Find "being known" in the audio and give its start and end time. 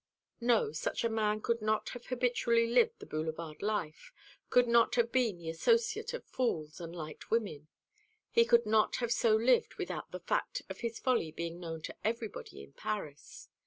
11.31-11.83